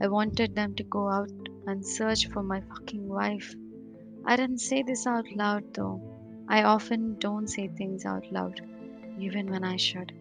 I 0.00 0.08
wanted 0.08 0.56
them 0.56 0.74
to 0.74 0.82
go 0.82 1.08
out 1.08 1.30
and 1.66 1.86
search 1.86 2.26
for 2.28 2.42
my 2.42 2.62
fucking 2.62 3.06
wife. 3.06 3.54
I 4.24 4.34
didn't 4.34 4.58
say 4.58 4.82
this 4.82 5.06
out 5.06 5.30
loud 5.36 5.72
though. 5.72 6.00
I 6.48 6.64
often 6.64 7.16
don't 7.18 7.46
say 7.46 7.68
things 7.68 8.04
out 8.04 8.30
loud, 8.32 8.60
even 9.18 9.48
when 9.48 9.62
I 9.62 9.76
should. 9.76 10.12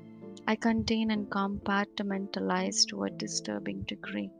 I 0.47 0.55
contain 0.55 1.09
and 1.09 1.27
compartmentalize 1.27 2.87
to 2.89 3.03
a 3.03 3.09
disturbing 3.09 3.81
degree. 3.81 4.31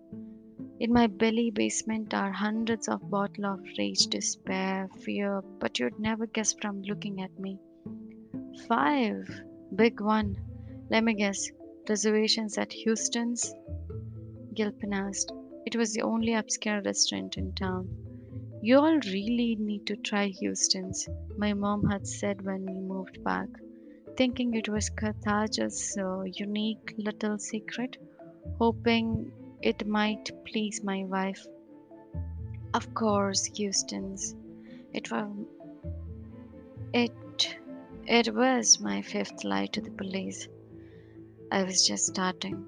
In 0.82 0.91
my 0.91 1.06
belly 1.06 1.52
basement 1.52 2.12
are 2.15 2.32
hundreds 2.32 2.88
of 2.88 3.08
bottles 3.08 3.46
of 3.46 3.60
rage, 3.78 4.08
despair, 4.08 4.89
fear, 5.02 5.44
but 5.60 5.78
you'd 5.78 6.00
never 6.00 6.26
guess 6.26 6.54
from 6.54 6.82
looking 6.82 7.22
at 7.22 7.39
me. 7.39 7.60
Five. 8.67 9.30
Big 9.76 10.02
one. 10.02 10.38
Let 10.89 11.04
me 11.04 11.13
guess. 11.13 11.52
Reservations 11.88 12.58
at 12.58 12.74
Houston's? 12.74 13.54
Gilpin 14.56 14.91
asked. 14.91 15.32
It 15.67 15.76
was 15.76 15.94
the 15.94 16.02
only 16.02 16.32
upscale 16.32 16.84
restaurant 16.84 17.38
in 17.38 17.54
town. 17.54 17.88
You 18.63 18.80
all 18.80 18.98
really 19.06 19.58
need 19.60 19.86
to 19.86 19.96
try 19.96 20.30
Houston's, 20.30 21.08
my 21.38 21.54
mom 21.54 21.86
had 21.91 22.08
said 22.08 22.44
when 22.44 22.65
we 22.65 22.74
moved 22.74 23.24
back. 23.24 23.50
thinking 24.17 24.56
it 24.56 24.67
was 24.67 24.89
Carthage's 24.89 25.96
uh, 25.98 26.24
unique 26.24 26.96
little 26.98 27.38
secret, 27.38 27.98
hoping 28.58 29.32
it 29.62 29.88
might 29.88 30.30
please 30.45 30.84
my 30.84 31.04
wife. 31.04 31.45
Of 32.74 32.93
course, 32.93 33.45
Houston's. 33.58 34.36
It 34.93 35.12
was 35.12 35.30
it 36.93 37.58
it 38.08 38.34
was 38.34 38.80
my 38.80 39.02
fifth 39.02 39.43
lie 39.43 39.67
to 39.67 39.82
the 39.82 39.91
police. 39.91 40.47
I 41.52 41.63
was 41.63 41.86
just 41.86 42.08
starting. 42.08 42.65